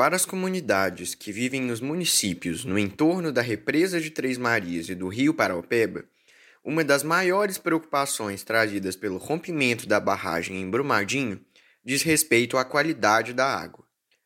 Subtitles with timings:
[0.00, 4.94] Para as comunidades que vivem nos municípios no entorno da represa de Três Marias e
[4.94, 6.06] do rio Paraupeba,
[6.64, 11.38] uma das maiores preocupações trazidas pelo rompimento da barragem em Brumadinho
[11.84, 13.84] diz respeito à qualidade da água.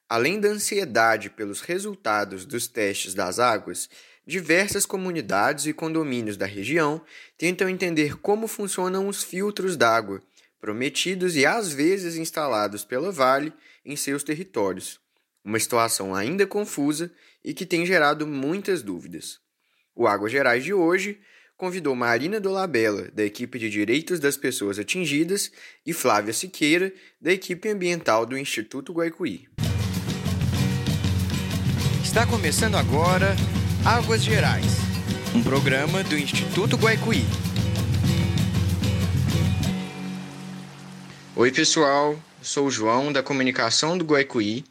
[0.09, 3.91] Além da ansiedade pelos resultados dos testes das águas,
[4.25, 7.03] diversas comunidades e condomínios da região
[7.37, 10.23] tentam entender como funcionam os filtros d'água,
[10.61, 13.53] prometidos e às vezes instalados pela Vale
[13.85, 15.03] em seus territórios.
[15.45, 17.13] Uma situação ainda confusa
[17.45, 19.41] e que tem gerado muitas dúvidas.
[19.95, 21.21] O Águas Gerais de hoje
[21.55, 25.53] convidou Marina Dolabella, da equipe de Direitos das Pessoas Atingidas,
[25.85, 26.91] e Flávia Siqueira,
[27.21, 29.47] da equipe ambiental do Instituto Guaicuí.
[32.03, 33.37] Está começando agora
[33.85, 34.79] Águas Gerais,
[35.35, 37.23] um programa do Instituto Guaicuí.
[41.37, 44.65] Oi, pessoal, sou o João, da Comunicação do Guaicuí,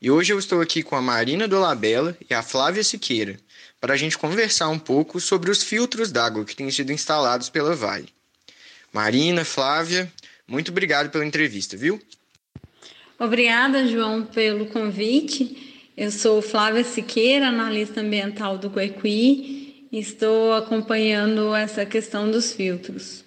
[0.00, 3.36] e hoje eu estou aqui com a Marina Dolabella e a Flávia Siqueira
[3.80, 7.74] para a gente conversar um pouco sobre os filtros d'água que têm sido instalados pela
[7.74, 8.08] Vale.
[8.92, 10.10] Marina, Flávia,
[10.46, 12.00] muito obrigado pela entrevista, viu?
[13.18, 15.90] Obrigada, João, pelo convite.
[15.96, 23.24] Eu sou Flávia Siqueira, analista ambiental do Guaicuí, e estou acompanhando essa questão dos filtros.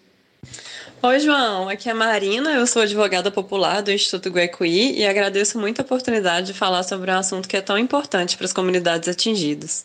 [1.04, 1.68] Oi, João.
[1.68, 5.82] Aqui é a Marina, eu sou advogada popular do Instituto Guaicuí e agradeço muito a
[5.82, 9.84] oportunidade de falar sobre um assunto que é tão importante para as comunidades atingidas.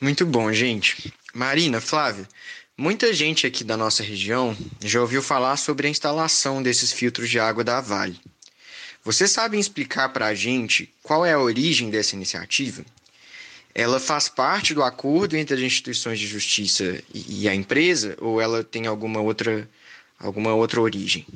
[0.00, 1.12] Muito bom, gente.
[1.34, 2.26] Marina, Flávia,
[2.78, 7.38] muita gente aqui da nossa região já ouviu falar sobre a instalação desses filtros de
[7.38, 8.18] água da Vale.
[9.04, 12.82] Vocês sabem explicar para a gente qual é a origem dessa iniciativa?
[13.74, 18.64] Ela faz parte do acordo entre as instituições de justiça e a empresa ou ela
[18.64, 19.68] tem alguma outra,
[20.18, 21.26] alguma outra origem?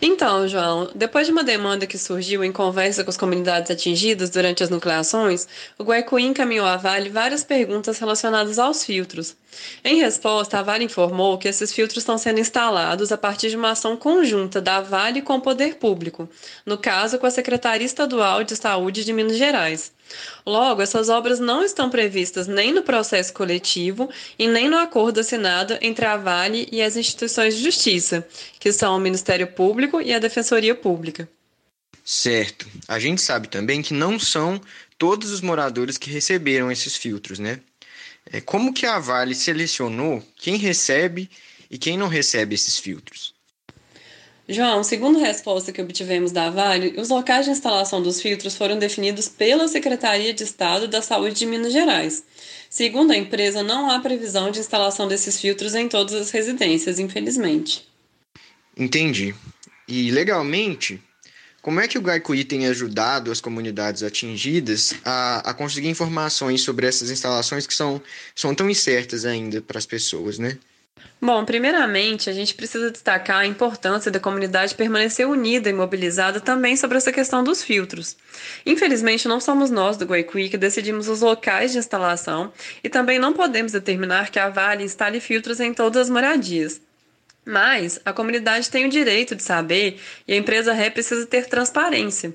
[0.00, 4.62] Então, João, depois de uma demanda que surgiu em conversa com as comunidades atingidas durante
[4.62, 5.46] as nucleações,
[5.78, 9.36] o Guaicuí encaminhou à Vale várias perguntas relacionadas aos filtros.
[9.84, 13.72] Em resposta, a Vale informou que esses filtros estão sendo instalados a partir de uma
[13.72, 16.28] ação conjunta da Vale com o poder público,
[16.64, 19.92] no caso com a Secretaria Estadual de Saúde de Minas Gerais.
[20.44, 25.76] Logo, essas obras não estão previstas nem no processo coletivo e nem no acordo assinado
[25.80, 28.26] entre a Vale e as instituições de justiça,
[28.58, 31.28] que são o Ministério Público e a Defensoria Pública.
[32.04, 32.66] Certo.
[32.88, 34.60] A gente sabe também que não são
[34.98, 37.60] todos os moradores que receberam esses filtros, né?
[38.30, 41.30] É, como que a Vale selecionou quem recebe
[41.70, 43.34] e quem não recebe esses filtros?
[44.48, 48.78] João, segundo a resposta que obtivemos da Vale, os locais de instalação dos filtros foram
[48.78, 52.24] definidos pela Secretaria de Estado da Saúde de Minas Gerais.
[52.68, 57.86] Segundo a empresa, não há previsão de instalação desses filtros em todas as residências, infelizmente.
[58.76, 59.34] Entendi.
[59.86, 61.00] E legalmente,
[61.62, 66.86] como é que o Gaicuí tem ajudado as comunidades atingidas a, a conseguir informações sobre
[66.86, 68.02] essas instalações que são,
[68.34, 70.58] são tão incertas ainda para as pessoas, né?
[71.20, 76.76] Bom, primeiramente, a gente precisa destacar a importância da comunidade permanecer unida e mobilizada também
[76.76, 78.16] sobre essa questão dos filtros.
[78.66, 82.52] Infelizmente, não somos nós do Guaicuí que decidimos os locais de instalação
[82.82, 86.80] e também não podemos determinar que a Vale instale filtros em todas as moradias.
[87.44, 92.32] Mas a comunidade tem o direito de saber e a empresa ré precisa ter transparência.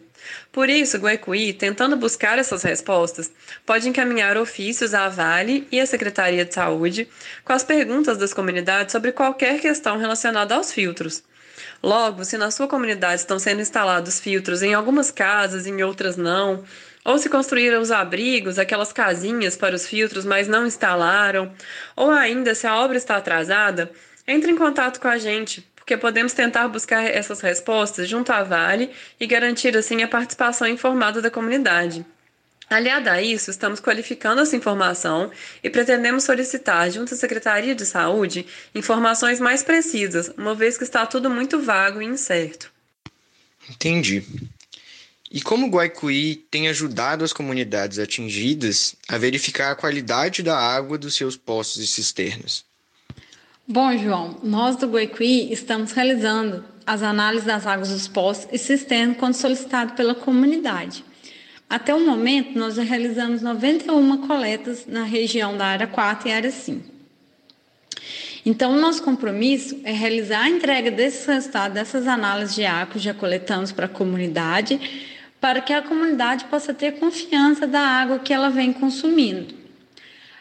[0.52, 3.32] Por isso, Guaicuí, tentando buscar essas respostas,
[3.66, 7.08] pode encaminhar ofícios à Vale e à Secretaria de Saúde
[7.46, 11.24] com as perguntas das comunidades sobre qualquer questão relacionada aos filtros.
[11.82, 16.64] Logo, se na sua comunidade estão sendo instalados filtros em algumas casas, em outras não,
[17.06, 21.54] ou se construíram os abrigos, aquelas casinhas para os filtros, mas não instalaram,
[21.96, 23.90] ou ainda se a obra está atrasada,
[24.28, 28.92] entre em contato com a gente porque podemos tentar buscar essas respostas junto à Vale
[29.18, 32.06] e garantir assim a participação informada da comunidade.
[32.70, 35.32] Aliado a isso, estamos qualificando essa informação
[35.64, 38.46] e pretendemos solicitar, junto à Secretaria de Saúde,
[38.76, 42.70] informações mais precisas, uma vez que está tudo muito vago e incerto.
[43.70, 44.26] Entendi.
[45.32, 50.98] E como o Guaicuí tem ajudado as comunidades atingidas a verificar a qualidade da água
[50.98, 52.66] dos seus poços e cisternas?
[53.70, 59.18] Bom, João, nós do Guaicuí estamos realizando as análises das águas dos poços e cisternas
[59.18, 61.04] quando solicitado pela comunidade.
[61.70, 66.50] Até o momento, nós já realizamos 91 coletas na região da área 4 e área
[66.50, 66.82] 5.
[68.46, 73.00] Então, o nosso compromisso é realizar a entrega desses resultados, dessas análises de água que
[73.00, 74.80] já coletamos para a comunidade,
[75.42, 79.67] para que a comunidade possa ter confiança da água que ela vem consumindo.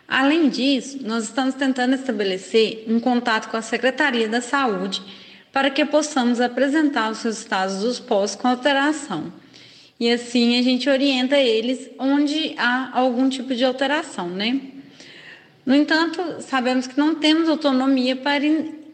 [0.09, 5.03] Além disso, nós estamos tentando estabelecer um contato com a Secretaria da Saúde
[5.53, 9.33] para que possamos apresentar os resultados dos pós com alteração.
[9.99, 14.61] e assim a gente orienta eles onde há algum tipo de alteração, né?
[15.65, 18.45] No entanto, sabemos que não temos autonomia para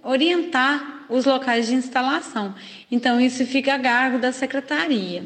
[0.05, 2.55] orientar os locais de instalação.
[2.91, 5.23] Então, isso fica a cargo da secretaria.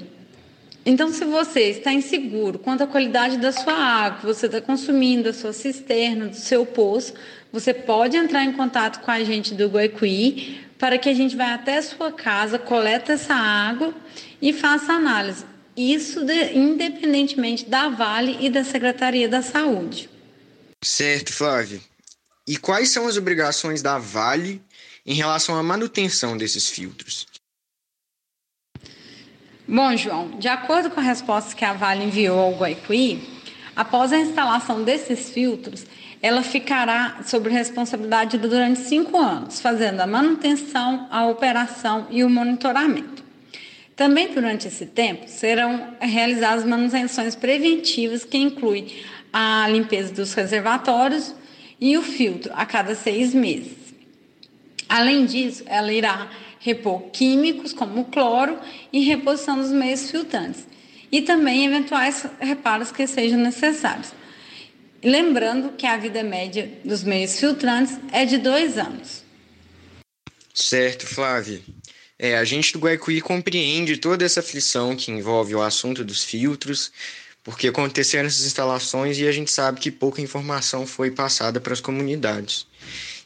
[0.88, 5.24] Então, se você está inseguro quanto à qualidade da sua água, que você está consumindo,
[5.24, 7.12] da sua cisterna, do seu poço,
[7.52, 11.54] você pode entrar em contato com a gente do Guaicuí para que a gente vá
[11.54, 13.92] até a sua casa, coleta essa água
[14.40, 15.44] e faça análise.
[15.76, 20.08] Isso de, independentemente da Vale e da Secretaria da Saúde.
[20.80, 21.80] Certo, Flávia.
[22.46, 24.62] E quais são as obrigações da Vale
[25.04, 27.26] em relação à manutenção desses filtros?
[29.68, 33.20] Bom, João, de acordo com a resposta que a Vale enviou ao Guaicuí,
[33.74, 35.84] após a instalação desses filtros,
[36.22, 43.24] ela ficará sob responsabilidade durante cinco anos, fazendo a manutenção, a operação e o monitoramento.
[43.96, 48.86] Também durante esse tempo serão realizadas manutenções preventivas, que incluem
[49.32, 51.34] a limpeza dos reservatórios
[51.80, 53.75] e o filtro a cada seis meses.
[54.88, 56.30] Além disso, ela irá
[56.60, 58.58] repor químicos como o cloro
[58.92, 60.66] e reposição dos meios filtrantes
[61.10, 64.12] e também eventuais reparos que sejam necessários.
[65.02, 69.22] Lembrando que a vida média dos meios filtrantes é de dois anos.
[70.52, 71.60] Certo, Flávia.
[72.18, 76.90] É, a gente do Guaicuí compreende toda essa aflição que envolve o assunto dos filtros,
[77.44, 81.80] porque aconteceram essas instalações e a gente sabe que pouca informação foi passada para as
[81.80, 82.66] comunidades.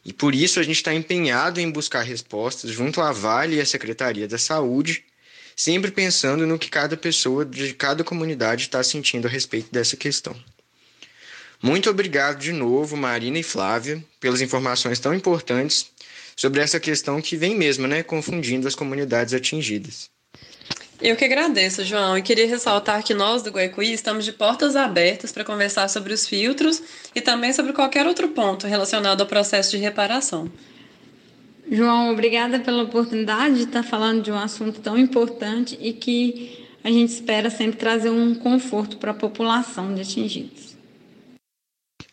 [0.03, 3.65] E por isso a gente está empenhado em buscar respostas junto à Vale e à
[3.65, 5.03] Secretaria da Saúde,
[5.55, 10.35] sempre pensando no que cada pessoa de cada comunidade está sentindo a respeito dessa questão.
[11.61, 15.91] Muito obrigado de novo, Marina e Flávia, pelas informações tão importantes
[16.35, 20.09] sobre essa questão que vem mesmo, né, confundindo as comunidades atingidas.
[21.01, 25.31] Eu que agradeço, João, e queria ressaltar que nós do Guaicuí estamos de portas abertas
[25.31, 26.79] para conversar sobre os filtros
[27.15, 30.47] e também sobre qualquer outro ponto relacionado ao processo de reparação.
[31.71, 36.91] João, obrigada pela oportunidade de estar falando de um assunto tão importante e que a
[36.91, 40.75] gente espera sempre trazer um conforto para a população de atingidos.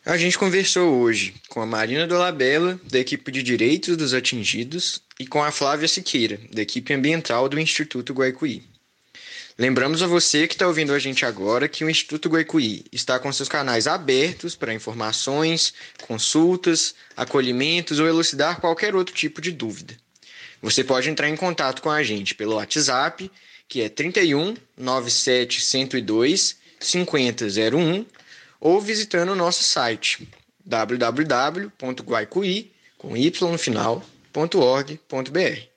[0.03, 5.27] A gente conversou hoje com a Marina Dolabella, da equipe de Direitos dos Atingidos, e
[5.27, 8.63] com a Flávia Siqueira, da equipe ambiental do Instituto Guaicuí.
[9.59, 13.29] Lembramos a você que está ouvindo a gente agora que o Instituto Guaicuí está com
[13.29, 15.73] seus canais abertos para informações,
[16.07, 19.97] consultas, acolhimentos ou elucidar qualquer outro tipo de dúvida.
[20.61, 23.29] Você pode entrar em contato com a gente pelo WhatsApp,
[23.67, 28.05] que é 31 97 102 5001,
[28.61, 30.25] ou visitando o nosso site
[30.65, 35.68] www.guaicuí, com y no final.org.br.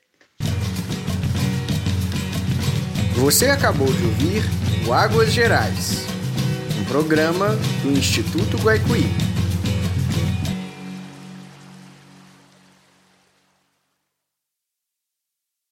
[3.23, 4.43] Você acabou de ouvir
[4.85, 6.05] o Águas Gerais,
[6.77, 9.09] um programa do Instituto Guaicuí.